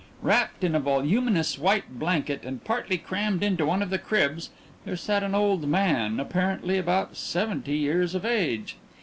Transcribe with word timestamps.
Wrapped 0.23 0.63
in 0.63 0.73
a 0.73 0.79
voluminous 0.79 1.59
white 1.59 1.99
blanket, 1.99 2.41
and 2.43 2.63
partly 2.63 2.97
crammed 2.97 3.43
into 3.43 3.67
one 3.67 3.83
of 3.83 3.91
the 3.91 3.99
cribs, 3.99 4.49
there 4.83 4.95
sat 4.95 5.21
an 5.21 5.35
old 5.35 5.67
man 5.67 6.19
apparently 6.19 6.79
about 6.79 7.15
seventy 7.15 7.77
years 7.77 8.15
of 8.15 8.25
age. 8.25 8.77